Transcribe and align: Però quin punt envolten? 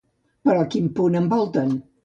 Però 0.47 0.63
quin 0.75 0.89
punt 1.01 1.21
envolten? 1.21 1.81